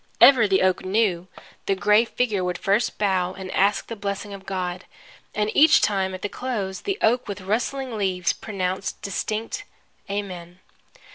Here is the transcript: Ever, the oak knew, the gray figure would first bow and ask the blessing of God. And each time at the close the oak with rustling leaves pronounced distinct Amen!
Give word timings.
Ever, 0.19 0.47
the 0.47 0.63
oak 0.63 0.83
knew, 0.83 1.27
the 1.67 1.75
gray 1.75 2.05
figure 2.05 2.43
would 2.43 2.57
first 2.57 2.97
bow 2.97 3.33
and 3.33 3.51
ask 3.53 3.85
the 3.85 3.95
blessing 3.95 4.33
of 4.33 4.47
God. 4.47 4.85
And 5.35 5.51
each 5.53 5.79
time 5.79 6.15
at 6.15 6.23
the 6.23 6.27
close 6.27 6.81
the 6.81 6.97
oak 7.03 7.27
with 7.27 7.41
rustling 7.41 7.95
leaves 7.95 8.33
pronounced 8.33 8.99
distinct 9.03 9.63
Amen! 10.09 10.57